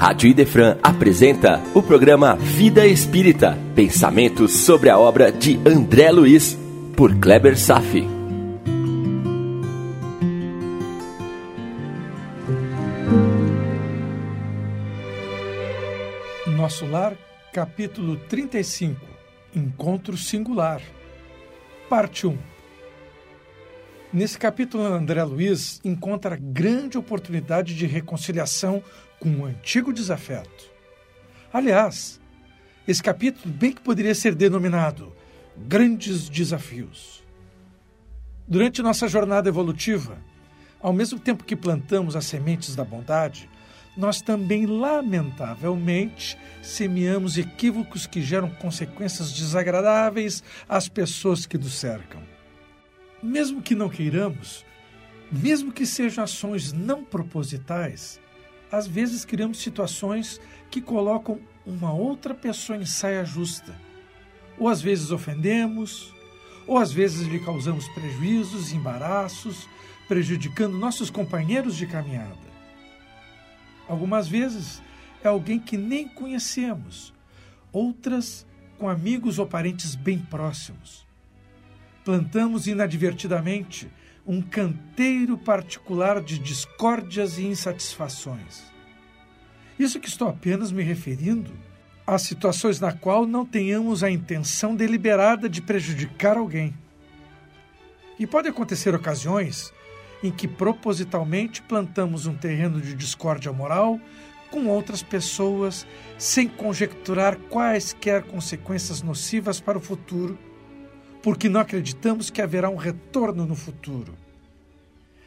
[0.00, 6.58] Rádio Idefran apresenta o programa Vida Espírita, pensamentos sobre a obra de André Luiz,
[6.96, 8.08] por Kleber Safi.
[16.46, 17.14] Nosso Lar,
[17.52, 18.98] capítulo 35
[19.54, 20.80] Encontro Singular,
[21.90, 22.38] parte 1
[24.12, 28.82] Nesse capítulo, André Luiz encontra grande oportunidade de reconciliação
[29.20, 30.70] com um antigo desafeto.
[31.52, 32.18] Aliás,
[32.88, 35.12] esse capítulo bem que poderia ser denominado
[35.56, 37.22] Grandes Desafios.
[38.48, 40.18] Durante nossa jornada evolutiva,
[40.80, 43.48] ao mesmo tempo que plantamos as sementes da bondade,
[43.96, 52.22] nós também, lamentavelmente, semeamos equívocos que geram consequências desagradáveis às pessoas que nos cercam.
[53.22, 54.64] Mesmo que não queiramos,
[55.30, 58.18] mesmo que sejam ações não propositais,
[58.70, 63.74] às vezes criamos situações que colocam uma outra pessoa em saia justa.
[64.58, 66.14] Ou às vezes ofendemos,
[66.66, 69.68] ou às vezes lhe causamos prejuízos, embaraços,
[70.06, 72.50] prejudicando nossos companheiros de caminhada.
[73.88, 74.82] Algumas vezes
[75.22, 77.12] é alguém que nem conhecemos,
[77.72, 78.46] outras
[78.78, 81.10] com amigos ou parentes bem próximos
[82.04, 83.88] plantamos inadvertidamente
[84.30, 88.62] um canteiro particular de discórdias e insatisfações.
[89.76, 91.52] Isso que estou apenas me referindo
[92.06, 96.72] a situações na qual não tenhamos a intenção deliberada de prejudicar alguém.
[98.20, 99.74] E pode acontecer ocasiões
[100.22, 103.98] em que propositalmente plantamos um terreno de discórdia moral
[104.48, 105.84] com outras pessoas
[106.16, 110.38] sem conjecturar quaisquer consequências nocivas para o futuro
[111.22, 114.14] porque não acreditamos que haverá um retorno no futuro.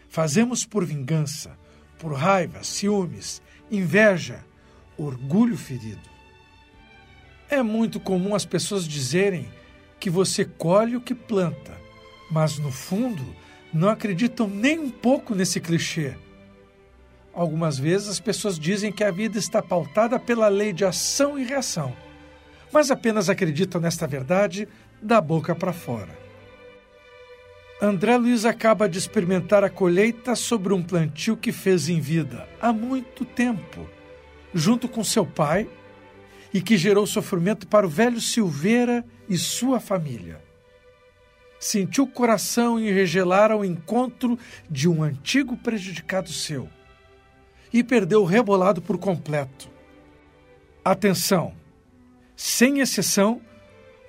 [0.10, 1.58] Fazemos por vingança,
[2.00, 3.42] por raiva, ciúmes,
[3.72, 4.44] inveja,
[4.98, 6.14] orgulho ferido.
[7.50, 9.48] É muito comum as pessoas dizerem
[10.00, 11.78] que você colhe o que planta,
[12.30, 13.24] mas no fundo
[13.74, 16.14] não acreditam nem um pouco nesse clichê.
[17.34, 21.44] Algumas vezes as pessoas dizem que a vida está pautada pela lei de ação e
[21.44, 21.96] reação,
[22.72, 24.68] mas apenas acreditam nesta verdade
[25.04, 26.18] da boca para fora.
[27.82, 32.72] André Luiz acaba de experimentar a colheita sobre um plantio que fez em vida há
[32.72, 33.90] muito tempo,
[34.54, 35.68] junto com seu pai,
[36.54, 40.40] e que gerou sofrimento para o velho Silveira e sua família.
[41.60, 44.38] Sentiu o coração enregelar ao encontro
[44.70, 46.70] de um antigo prejudicado seu
[47.74, 49.68] e perdeu o rebolado por completo.
[50.86, 51.54] Atenção!
[52.36, 53.42] Sem exceção,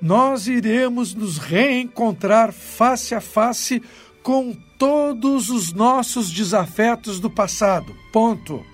[0.00, 3.82] nós iremos nos reencontrar face a face
[4.22, 7.94] com todos os nossos desafetos do passado.
[8.12, 8.64] Ponto.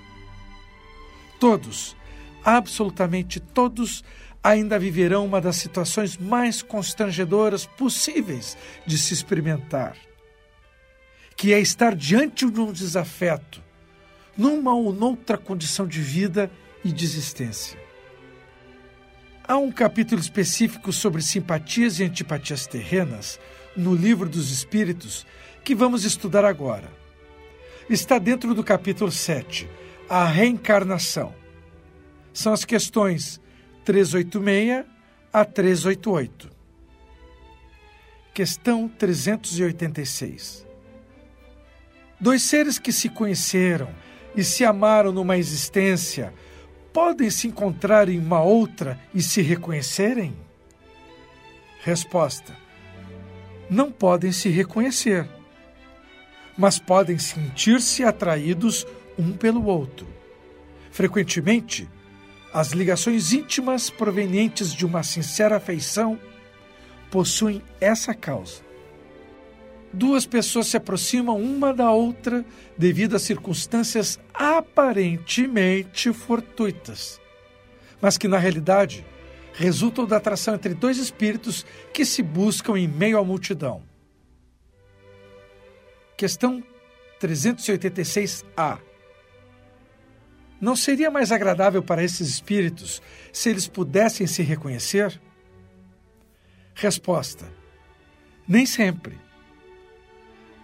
[1.39, 1.97] Todos,
[2.45, 4.05] absolutamente todos,
[4.43, 8.57] ainda viverão uma das situações mais constrangedoras possíveis
[8.87, 9.97] de se experimentar,
[11.37, 13.63] que é estar diante de um desafeto,
[14.37, 16.51] numa ou noutra condição de vida
[16.85, 17.90] e de existência.
[19.51, 23.41] Há um capítulo específico sobre simpatias e antipatias terrenas
[23.77, 25.27] no Livro dos Espíritos
[25.65, 26.89] que vamos estudar agora.
[27.89, 29.69] Está dentro do capítulo 7,
[30.09, 31.35] a reencarnação.
[32.33, 33.41] São as questões
[33.85, 34.85] 386
[35.33, 36.49] a 388.
[38.33, 40.65] Questão 386.
[42.21, 43.93] Dois seres que se conheceram
[44.37, 46.33] e se amaram numa existência
[46.93, 50.37] podem se encontrar em uma outra e se reconhecerem?
[51.83, 52.57] Resposta:
[53.69, 55.29] Não podem se reconhecer,
[56.57, 58.87] mas podem sentir-se atraídos
[59.19, 60.07] um pelo outro.
[60.91, 61.89] Frequentemente,
[62.53, 66.19] as ligações íntimas provenientes de uma sincera afeição
[67.11, 68.70] possuem essa causa
[69.93, 72.45] duas pessoas se aproximam uma da outra
[72.77, 77.21] devido a circunstâncias aparentemente fortuitas,
[78.01, 79.05] mas que na realidade
[79.53, 83.83] resultam da atração entre dois espíritos que se buscam em meio à multidão.
[86.17, 86.63] Questão
[87.21, 88.79] 386A.
[90.61, 93.01] Não seria mais agradável para esses espíritos
[93.33, 95.19] se eles pudessem se reconhecer?
[96.75, 97.51] Resposta:
[98.47, 99.19] Nem sempre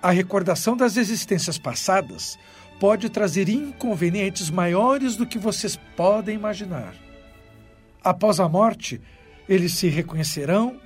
[0.02, 2.38] a recordação das existências passadas
[2.78, 6.94] pode trazer inconvenientes maiores do que vocês podem imaginar.
[8.02, 9.00] Após a morte,
[9.48, 10.80] eles se reconhecerão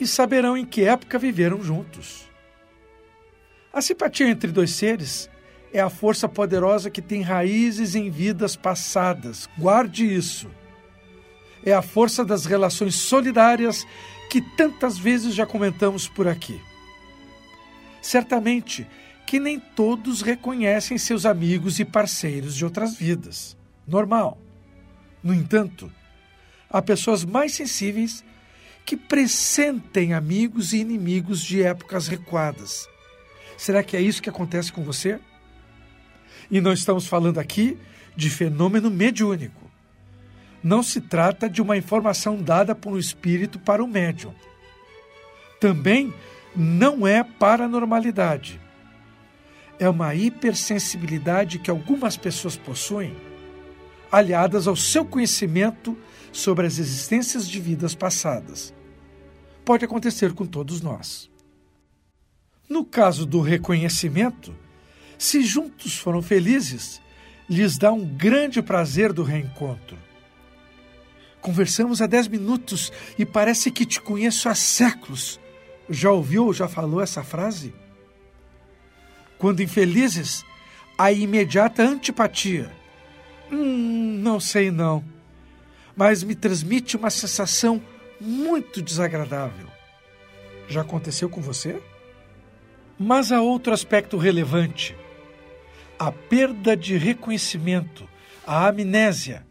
[0.00, 2.26] e saberão em que época viveram juntos.
[3.72, 5.30] A simpatia entre dois seres
[5.72, 9.48] é a força poderosa que tem raízes em vidas passadas.
[9.58, 10.48] Guarde isso.
[11.64, 13.86] É a força das relações solidárias
[14.30, 16.60] que tantas vezes já comentamos por aqui.
[18.06, 18.86] Certamente
[19.26, 23.56] que nem todos reconhecem seus amigos e parceiros de outras vidas.
[23.84, 24.38] Normal.
[25.20, 25.90] No entanto,
[26.70, 28.24] há pessoas mais sensíveis
[28.84, 32.88] que pressentem amigos e inimigos de épocas recuadas.
[33.58, 35.18] Será que é isso que acontece com você?
[36.48, 37.76] E não estamos falando aqui
[38.14, 39.68] de fenômeno mediúnico.
[40.62, 44.32] Não se trata de uma informação dada por um espírito para o médium.
[45.60, 46.14] Também
[46.56, 48.60] não é paranormalidade.
[49.78, 53.14] É uma hipersensibilidade que algumas pessoas possuem,
[54.10, 55.96] aliadas ao seu conhecimento
[56.32, 58.72] sobre as existências de vidas passadas.
[59.64, 61.30] Pode acontecer com todos nós.
[62.68, 64.54] No caso do reconhecimento,
[65.18, 67.00] se juntos foram felizes,
[67.48, 69.96] lhes dá um grande prazer do reencontro.
[71.40, 75.38] Conversamos há dez minutos e parece que te conheço há séculos.
[75.88, 77.74] Já ouviu ou já falou essa frase?
[79.38, 80.44] Quando infelizes,
[80.98, 82.70] a imediata antipatia.
[83.50, 85.04] Hum, não sei não,
[85.94, 87.80] mas me transmite uma sensação
[88.20, 89.68] muito desagradável.
[90.68, 91.80] Já aconteceu com você?
[92.98, 94.96] Mas há outro aspecto relevante
[95.98, 98.08] a perda de reconhecimento,
[98.46, 99.46] a amnésia,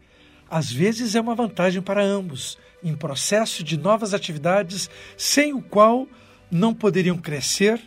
[0.48, 6.06] às vezes é uma vantagem para ambos, em processo de novas atividades sem o qual
[6.50, 7.80] não poderiam crescer,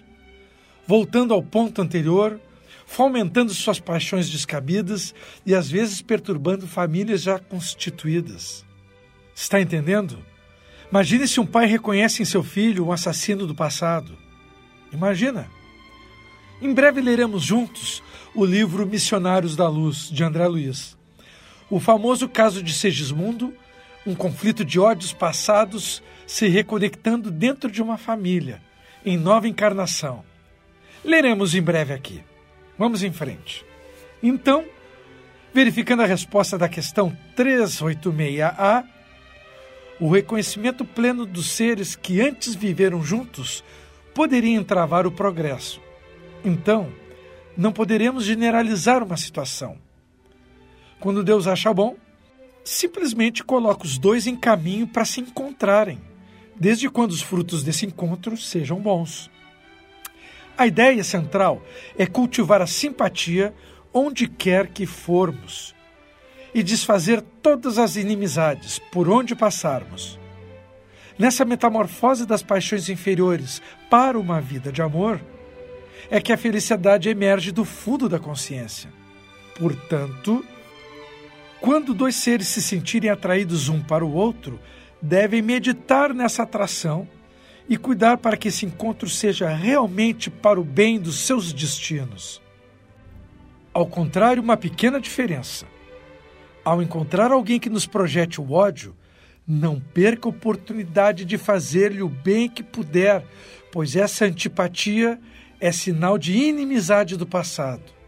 [0.88, 2.40] voltando ao ponto anterior,
[2.86, 5.14] fomentando suas paixões descabidas
[5.46, 8.66] e às vezes perturbando famílias já constituídas.
[9.36, 10.18] Está entendendo?
[10.90, 14.18] Imagine se um pai reconhece em seu filho um assassino do passado.
[14.92, 15.48] Imagina!
[16.62, 18.02] Em breve leremos juntos
[18.34, 20.98] o livro Missionários da Luz, de André Luiz.
[21.70, 23.54] O famoso caso de Segismundo,
[24.06, 28.62] um conflito de ódios passados se reconectando dentro de uma família,
[29.06, 30.24] em nova encarnação.
[31.04, 32.24] Leremos em breve aqui.
[32.78, 33.66] Vamos em frente.
[34.22, 34.66] Então,
[35.54, 38.86] verificando a resposta da questão 386A,
[40.00, 43.64] o reconhecimento pleno dos seres que antes viveram juntos
[44.14, 45.82] poderia entravar o progresso
[46.44, 46.92] então,
[47.58, 49.78] não poderemos generalizar uma situação.
[51.00, 51.96] Quando Deus acha bom,
[52.64, 56.00] simplesmente coloca os dois em caminho para se encontrarem,
[56.56, 59.30] desde quando os frutos desse encontro sejam bons.
[60.58, 61.64] A ideia central
[61.98, 63.54] é cultivar a simpatia
[63.94, 65.74] onde quer que formos
[66.54, 70.20] e desfazer todas as inimizades por onde passarmos.
[71.18, 75.20] Nessa metamorfose das paixões inferiores para uma vida de amor,
[76.10, 78.90] é que a felicidade emerge do fundo da consciência.
[79.56, 80.44] Portanto,
[81.62, 84.60] quando dois seres se sentirem atraídos um para o outro,
[85.02, 87.08] devem meditar nessa atração
[87.68, 92.42] e cuidar para que esse encontro seja realmente para o bem dos seus destinos.
[93.74, 95.66] Ao contrário, uma pequena diferença.
[96.66, 98.96] Ao encontrar alguém que nos projete o ódio,
[99.48, 103.24] não perca a oportunidade de fazer-lhe o bem que puder,
[103.72, 105.20] pois essa antipatia
[105.60, 107.99] é sinal de inimizade do passado.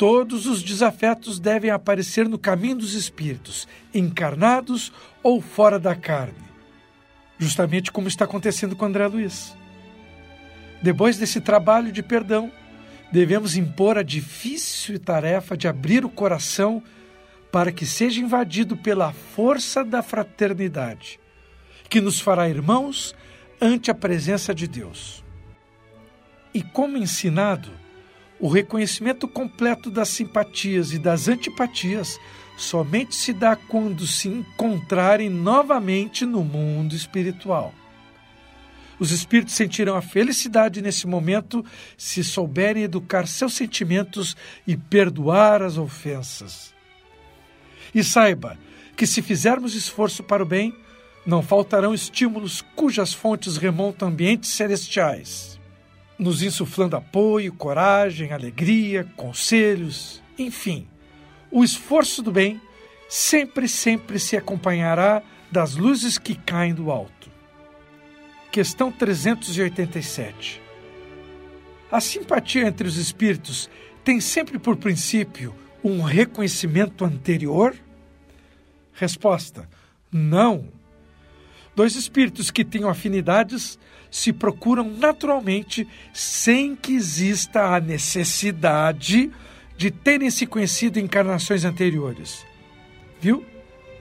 [0.00, 4.90] Todos os desafetos devem aparecer no caminho dos espíritos, encarnados
[5.22, 6.42] ou fora da carne.
[7.38, 9.54] Justamente como está acontecendo com André Luiz.
[10.80, 12.50] Depois desse trabalho de perdão,
[13.12, 16.82] devemos impor a difícil tarefa de abrir o coração
[17.52, 21.20] para que seja invadido pela força da fraternidade,
[21.90, 23.14] que nos fará irmãos
[23.60, 25.22] ante a presença de Deus.
[26.54, 27.70] E como ensinado,
[28.40, 32.18] o reconhecimento completo das simpatias e das antipatias
[32.56, 37.74] somente se dá quando se encontrarem novamente no mundo espiritual.
[38.98, 41.64] Os espíritos sentirão a felicidade nesse momento
[41.96, 46.74] se souberem educar seus sentimentos e perdoar as ofensas.
[47.94, 48.58] E saiba
[48.96, 50.74] que, se fizermos esforço para o bem,
[51.24, 55.59] não faltarão estímulos cujas fontes remontam a ambientes celestiais
[56.20, 60.86] nos insuflando apoio, coragem, alegria, conselhos, enfim.
[61.50, 62.60] O esforço do bem
[63.08, 67.30] sempre, sempre se acompanhará das luzes que caem do alto.
[68.52, 70.60] Questão 387.
[71.90, 73.70] A simpatia entre os espíritos
[74.04, 77.74] tem sempre por princípio um reconhecimento anterior?
[78.92, 79.66] Resposta:
[80.12, 80.68] não.
[81.74, 83.78] Dois espíritos que tenham afinidades
[84.10, 89.30] se procuram naturalmente sem que exista a necessidade
[89.76, 92.44] de terem se conhecido encarnações anteriores.
[93.20, 93.44] Viu?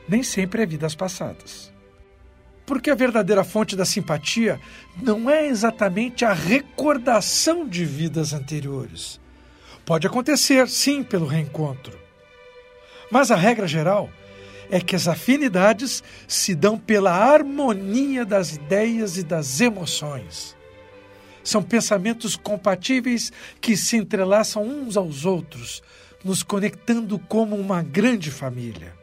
[0.07, 1.71] Nem sempre é vidas passadas.
[2.65, 4.59] Porque a verdadeira fonte da simpatia
[5.01, 9.19] não é exatamente a recordação de vidas anteriores.
[9.85, 11.97] Pode acontecer, sim, pelo reencontro.
[13.11, 14.09] Mas a regra geral
[14.69, 20.55] é que as afinidades se dão pela harmonia das ideias e das emoções.
[21.43, 25.81] São pensamentos compatíveis que se entrelaçam uns aos outros,
[26.23, 28.93] nos conectando como uma grande família.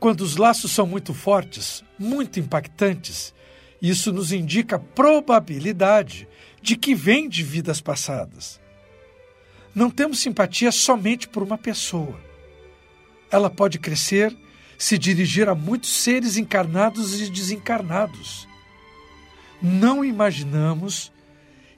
[0.00, 3.34] Quando os laços são muito fortes, muito impactantes,
[3.80, 6.26] isso nos indica a probabilidade
[6.60, 8.60] de que vem de vidas passadas.
[9.74, 12.18] Não temos simpatia somente por uma pessoa.
[13.30, 14.36] Ela pode crescer
[14.78, 18.48] se dirigir a muitos seres encarnados e desencarnados.
[19.60, 21.12] Não imaginamos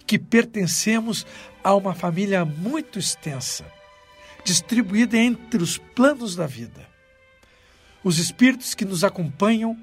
[0.06, 1.26] que pertencemos
[1.64, 3.64] a uma família muito extensa,
[4.44, 6.86] distribuída entre os planos da vida.
[8.04, 9.78] Os espíritos que nos acompanham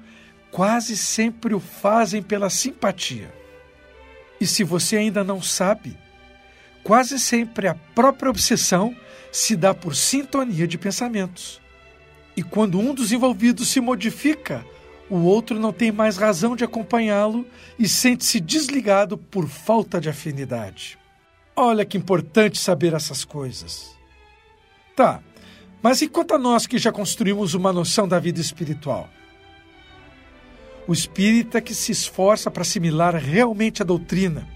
[0.52, 3.34] quase sempre o fazem pela simpatia.
[4.40, 5.96] E se você ainda não sabe,
[6.84, 8.96] quase sempre a própria obsessão
[9.32, 11.60] se dá por sintonia de pensamentos.
[12.38, 14.64] E quando um dos envolvidos se modifica,
[15.10, 17.44] o outro não tem mais razão de acompanhá-lo
[17.76, 20.96] e sente-se desligado por falta de afinidade.
[21.56, 23.90] Olha que importante saber essas coisas.
[24.94, 25.20] Tá,
[25.82, 29.10] mas e quanto a nós que já construímos uma noção da vida espiritual?
[30.86, 34.46] O espírita que se esforça para assimilar realmente a doutrina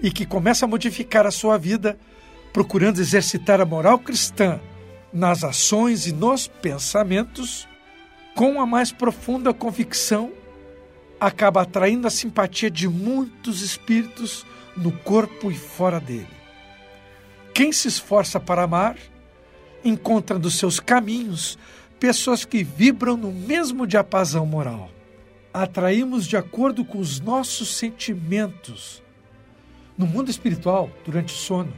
[0.00, 1.98] e que começa a modificar a sua vida,
[2.52, 4.60] procurando exercitar a moral cristã
[5.16, 7.66] nas ações e nos pensamentos,
[8.34, 10.30] com a mais profunda convicção,
[11.18, 14.44] acaba atraindo a simpatia de muitos espíritos
[14.76, 16.28] no corpo e fora dele.
[17.54, 18.98] Quem se esforça para amar,
[19.82, 21.58] encontra nos seus caminhos
[21.98, 24.90] pessoas que vibram no mesmo diapasão moral.
[25.50, 29.02] Atraímos de acordo com os nossos sentimentos.
[29.96, 31.72] No mundo espiritual, durante o sono,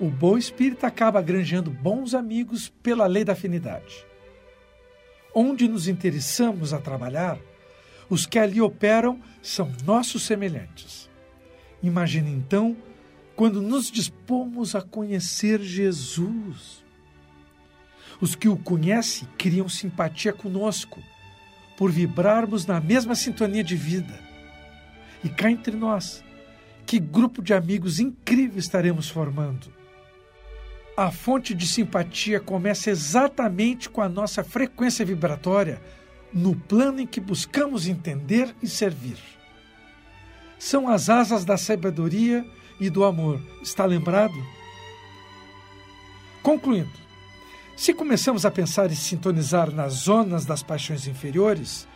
[0.00, 4.06] o bom espírito acaba granjeando bons amigos pela lei da afinidade.
[5.34, 7.38] Onde nos interessamos a trabalhar,
[8.08, 11.08] os que ali operam são nossos semelhantes.
[11.82, 12.74] Imagine então
[13.36, 16.82] quando nos dispomos a conhecer Jesus.
[18.20, 21.02] Os que o conhecem criam simpatia conosco,
[21.76, 24.18] por vibrarmos na mesma sintonia de vida.
[25.22, 26.24] E cá entre nós,
[26.84, 29.79] que grupo de amigos incrível estaremos formando!
[31.00, 35.80] A fonte de simpatia começa exatamente com a nossa frequência vibratória
[36.30, 39.16] no plano em que buscamos entender e servir.
[40.58, 42.44] São as asas da sabedoria
[42.78, 43.40] e do amor.
[43.62, 44.34] Está lembrado?
[46.42, 46.92] Concluindo,
[47.74, 51.88] se começamos a pensar e sintonizar nas zonas das paixões inferiores,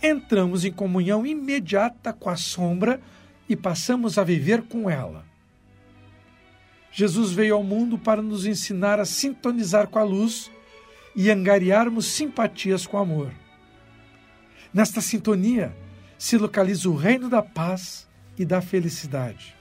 [0.00, 3.00] entramos em comunhão imediata com a sombra
[3.48, 5.33] e passamos a viver com ela.
[6.96, 10.48] Jesus veio ao mundo para nos ensinar a sintonizar com a luz
[11.16, 13.32] e angariarmos simpatias com o amor.
[14.72, 15.76] Nesta sintonia
[16.16, 18.08] se localiza o reino da paz
[18.38, 19.56] e da felicidade.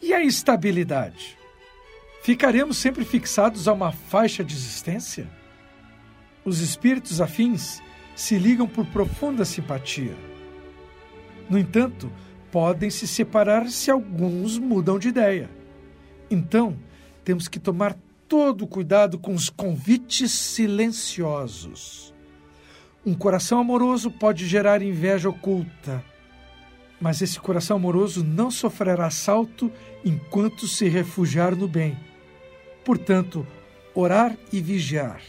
[0.00, 1.36] E a estabilidade?
[2.22, 5.28] Ficaremos sempre fixados a uma faixa de existência?
[6.44, 7.82] Os espíritos afins
[8.14, 10.14] se ligam por profunda simpatia.
[11.50, 12.12] No entanto,
[12.52, 15.63] podem se separar se alguns mudam de ideia.
[16.34, 16.76] Então,
[17.24, 17.96] temos que tomar
[18.28, 22.12] todo cuidado com os convites silenciosos.
[23.06, 26.04] Um coração amoroso pode gerar inveja oculta,
[27.00, 29.70] mas esse coração amoroso não sofrerá assalto
[30.04, 31.96] enquanto se refugiar no bem.
[32.84, 33.46] Portanto,
[33.94, 35.20] orar e vigiar.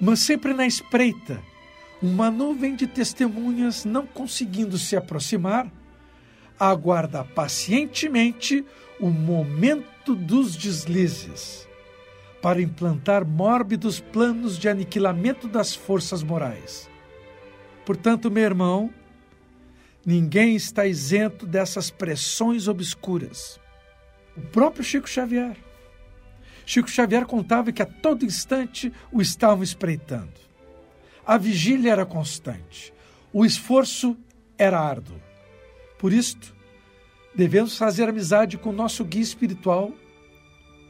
[0.00, 1.40] Mas sempre na espreita,
[2.02, 5.70] uma nuvem de testemunhas não conseguindo se aproximar,
[6.60, 8.62] aguarda pacientemente
[9.00, 11.66] o momento dos deslizes
[12.42, 16.88] para implantar mórbidos planos de aniquilamento das forças morais.
[17.86, 18.90] Portanto, meu irmão,
[20.04, 23.58] ninguém está isento dessas pressões obscuras.
[24.36, 25.56] O próprio Chico Xavier.
[26.66, 30.32] Chico Xavier contava que a todo instante o estavam espreitando.
[31.26, 32.92] A vigília era constante,
[33.32, 34.16] o esforço
[34.56, 35.29] era árduo.
[36.00, 36.56] Por isto,
[37.34, 39.92] devemos fazer amizade com nosso guia espiritual,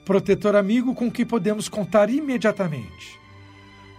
[0.04, 3.18] protetor amigo com quem podemos contar imediatamente.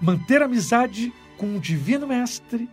[0.02, 2.70] Manter amizade com o Divino Mestre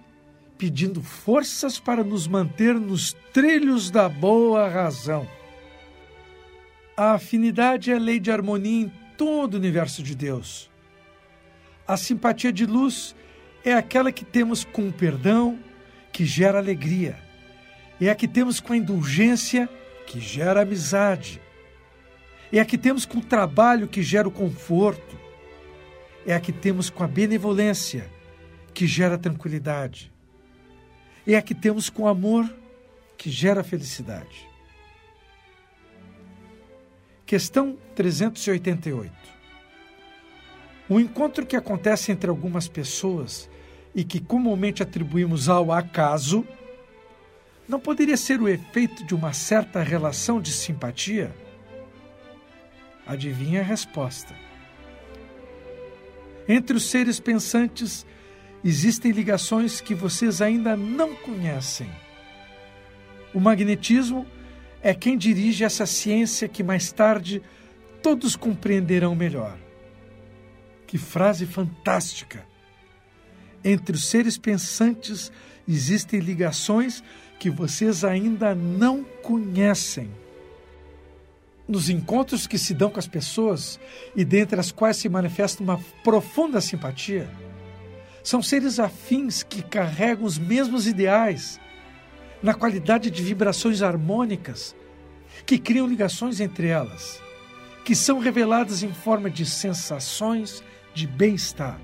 [0.56, 5.28] pedindo forças para nos manter nos trilhos da boa razão.
[6.96, 10.70] A afinidade é lei de harmonia em todo o universo de Deus.
[11.88, 13.16] A simpatia de luz
[13.64, 15.58] é aquela que temos com o perdão,
[16.12, 17.26] que gera alegria.
[18.00, 19.68] É a que temos com a indulgência,
[20.06, 21.40] que gera amizade.
[22.52, 25.18] É a que temos com o trabalho, que gera o conforto.
[26.26, 28.08] É a que temos com a benevolência,
[28.72, 30.12] que gera tranquilidade.
[31.26, 32.48] É a que temos com o amor,
[33.16, 34.48] que gera felicidade.
[37.26, 39.12] Questão 388.
[40.88, 43.50] O encontro que acontece entre algumas pessoas
[43.94, 46.46] e que comumente atribuímos ao acaso
[47.68, 51.34] não poderia ser o efeito de uma certa relação de simpatia?
[53.06, 54.34] Adivinha a resposta.
[56.48, 58.06] Entre os seres pensantes
[58.64, 61.90] existem ligações que vocês ainda não conhecem.
[63.34, 64.26] O magnetismo
[64.82, 67.42] é quem dirige essa ciência que mais tarde
[68.02, 69.58] todos compreenderão melhor.
[70.86, 72.46] Que frase fantástica!
[73.62, 75.30] Entre os seres pensantes
[75.66, 77.08] existem ligações que
[77.48, 80.10] vocês ainda não conhecem.
[81.68, 83.78] Nos encontros que se dão com as pessoas
[84.16, 87.30] e dentre as quais se manifesta uma profunda simpatia,
[88.24, 91.60] são seres afins que carregam os mesmos ideais
[92.42, 94.74] na qualidade de vibrações harmônicas
[95.46, 97.22] que criam ligações entre elas,
[97.84, 101.80] que são reveladas em forma de sensações de bem-estar.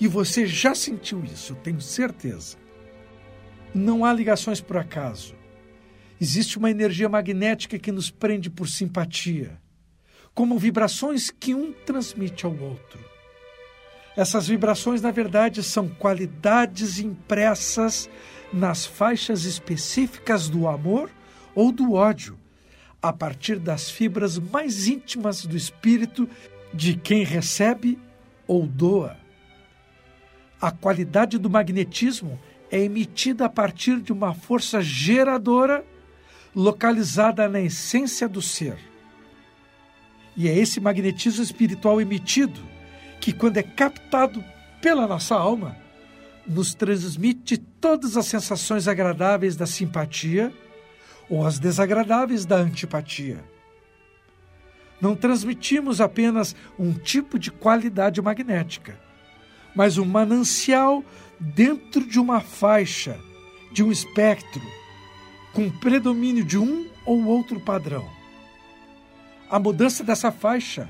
[0.00, 2.59] E você já sentiu isso, tenho certeza.
[3.74, 5.34] Não há ligações por acaso.
[6.20, 9.58] Existe uma energia magnética que nos prende por simpatia,
[10.34, 12.98] como vibrações que um transmite ao outro.
[14.16, 18.10] Essas vibrações, na verdade, são qualidades impressas
[18.52, 21.10] nas faixas específicas do amor
[21.54, 22.38] ou do ódio,
[23.00, 26.28] a partir das fibras mais íntimas do espírito
[26.74, 27.98] de quem recebe
[28.46, 29.16] ou doa.
[30.60, 32.38] A qualidade do magnetismo
[32.70, 35.84] é emitida a partir de uma força geradora
[36.54, 38.78] localizada na essência do ser.
[40.36, 42.60] E é esse magnetismo espiritual emitido
[43.20, 44.42] que, quando é captado
[44.80, 45.76] pela nossa alma,
[46.46, 50.52] nos transmite todas as sensações agradáveis da simpatia
[51.28, 53.44] ou as desagradáveis da antipatia.
[55.00, 58.98] Não transmitimos apenas um tipo de qualidade magnética,
[59.74, 61.04] mas um manancial
[61.40, 63.18] dentro de uma faixa,
[63.72, 64.62] de um espectro,
[65.54, 68.06] com predomínio de um ou outro padrão.
[69.48, 70.88] A mudança dessa faixa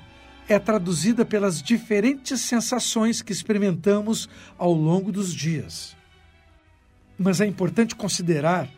[0.49, 5.97] é traduzida pelas diferentes sensações que experimentamos ao longo dos dias.
[7.17, 8.69] Mas é importante considerar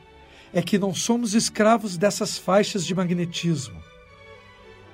[0.52, 3.82] é que não somos escravos dessas faixas de magnetismo.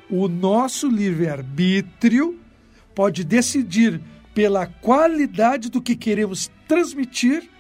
[0.09, 2.39] O nosso livre-arbítrio
[2.95, 4.01] pode decidir
[4.39, 7.51] pela qualidade do que queremos transmitir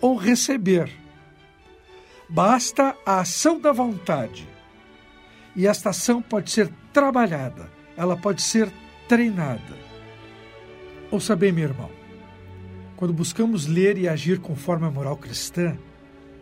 [0.00, 0.88] ou receber.
[2.28, 4.48] Basta a ação da vontade.
[5.56, 8.72] E esta ação pode ser trabalhada, ela pode ser
[9.08, 9.76] treinada.
[11.10, 11.90] Ouça bem, meu irmão.
[12.94, 15.76] Quando buscamos ler e agir conforme a moral cristã,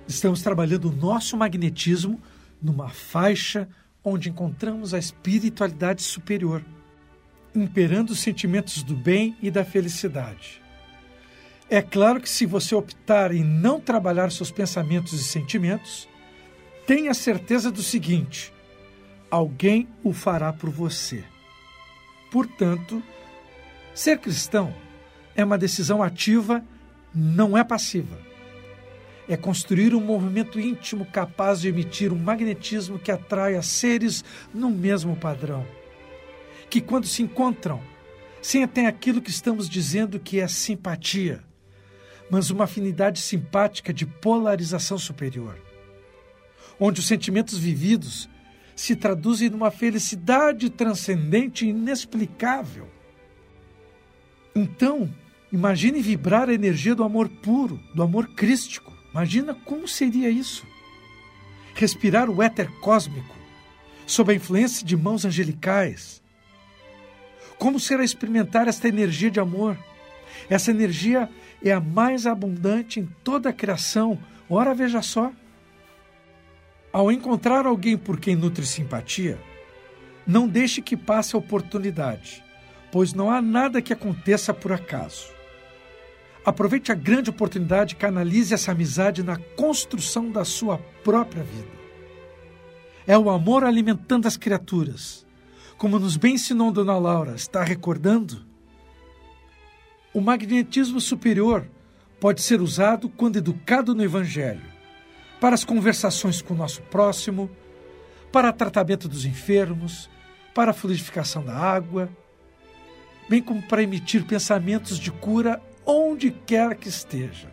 [0.06, 2.20] Estamos trabalhando o nosso magnetismo
[2.60, 3.68] numa faixa
[4.02, 6.64] onde encontramos a espiritualidade superior,
[7.54, 10.60] imperando os sentimentos do bem e da felicidade.
[11.68, 16.08] É claro que se você optar em não trabalhar seus pensamentos e sentimentos,
[16.86, 18.52] tenha certeza do seguinte:
[19.30, 21.24] alguém o fará por você.
[22.30, 23.02] Portanto,
[23.94, 24.74] ser cristão
[25.34, 26.64] é uma decisão ativa,
[27.14, 28.30] não é passiva
[29.30, 35.14] é construir um movimento íntimo capaz de emitir um magnetismo que atraia seres no mesmo
[35.14, 35.64] padrão.
[36.70, 37.82] Que quando se encontram,
[38.40, 41.44] sentem aquilo que estamos dizendo que é simpatia,
[42.30, 45.58] mas uma afinidade simpática de polarização superior.
[46.78, 48.30] Onde os sentimentos vividos
[48.74, 52.88] se traduzem numa felicidade transcendente e inexplicável.
[54.54, 55.12] Então,
[55.52, 60.64] imagine vibrar a energia do amor puro, do amor crístico Imagina como seria isso.
[61.74, 63.34] Respirar o éter cósmico
[64.06, 66.19] sob a influência de mãos angelicais.
[67.60, 69.76] Como será experimentar esta energia de amor?
[70.48, 71.28] Essa energia
[71.62, 74.18] é a mais abundante em toda a criação.
[74.48, 75.30] Ora, veja só.
[76.90, 79.38] Ao encontrar alguém por quem nutre simpatia,
[80.26, 82.42] não deixe que passe a oportunidade,
[82.90, 85.26] pois não há nada que aconteça por acaso.
[86.42, 91.68] Aproveite a grande oportunidade e canalize essa amizade na construção da sua própria vida.
[93.06, 95.28] É o amor alimentando as criaturas.
[95.80, 98.44] Como nos bem ensinou Dona Laura, está recordando?
[100.12, 101.66] O magnetismo superior
[102.20, 104.60] pode ser usado quando educado no Evangelho,
[105.40, 107.50] para as conversações com o nosso próximo,
[108.30, 110.10] para tratamento dos enfermos,
[110.54, 112.10] para a fluidificação da água,
[113.26, 117.50] bem como para emitir pensamentos de cura onde quer que esteja.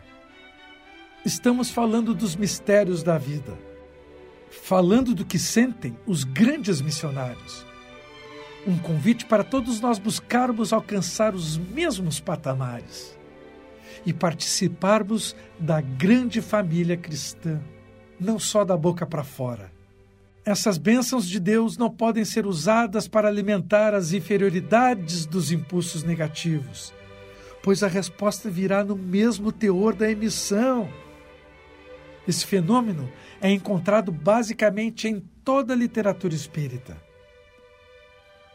[1.24, 3.58] Estamos falando dos mistérios da vida,
[4.50, 7.67] falando do que sentem os grandes missionários.
[8.68, 13.18] Um convite para todos nós buscarmos alcançar os mesmos patamares
[14.06, 17.62] e participarmos da grande família cristã,
[18.20, 19.72] não só da boca para fora.
[20.44, 26.94] Essas bênçãos de Deus não podem ser usadas para alimentar as inferioridades dos impulsos negativos,
[27.64, 30.90] pois a resposta virá no mesmo teor da emissão.
[32.28, 37.07] Esse fenômeno é encontrado basicamente em toda a literatura espírita.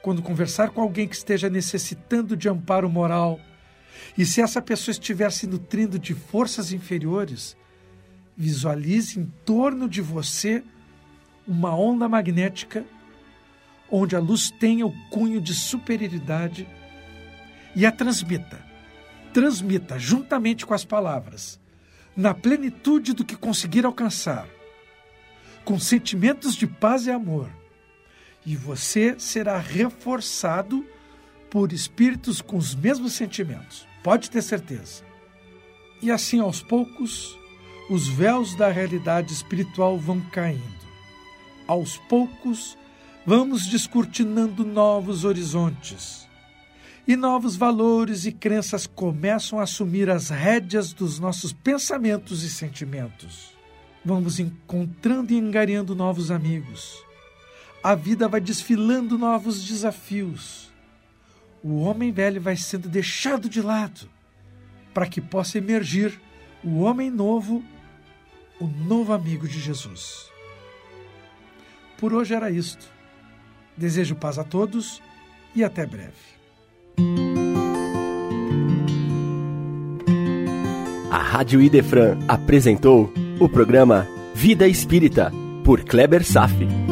[0.03, 3.41] Quando conversar com alguém que esteja necessitando de amparo moral,
[4.19, 7.57] e se essa pessoa estiver se nutrindo de forças inferiores,
[8.37, 10.65] visualize em torno de você
[11.47, 12.85] uma onda magnética
[13.91, 16.67] onde a luz tenha o cunho de superioridade
[17.77, 18.59] e a transmita.
[19.35, 21.61] Transmita juntamente com as palavras,
[22.17, 24.49] na plenitude do que conseguir alcançar,
[25.65, 27.51] com sentimentos de paz e amor,
[28.45, 30.85] e você será reforçado
[31.51, 35.05] por espíritos com os mesmos sentimentos, pode ter certeza.
[36.01, 37.39] E assim, aos poucos,
[37.91, 40.83] os véus da realidade espiritual vão caindo.
[41.67, 42.77] Aos poucos,
[43.25, 46.23] vamos descortinando novos horizontes
[47.07, 53.51] e novos valores e crenças começam a assumir as rédeas dos nossos pensamentos e sentimentos.
[54.05, 57.05] Vamos encontrando e engariando novos amigos.
[57.83, 60.71] A vida vai desfilando novos desafios.
[61.63, 64.09] O homem velho vai sendo deixado de lado
[64.95, 66.21] para que possa emergir
[66.63, 67.63] o homem novo,
[68.61, 70.31] o novo amigo de Jesus.
[71.99, 72.89] Por hoje era isto.
[73.77, 75.03] Desejo paz a todos
[75.55, 76.13] e até breve.
[81.11, 85.33] A Rádio Idefran apresentou o programa Vida Espírita,
[85.65, 86.92] por Kleber Safi.